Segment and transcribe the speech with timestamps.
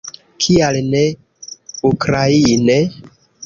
[0.45, 1.03] Kial ne
[1.93, 2.77] ukraine?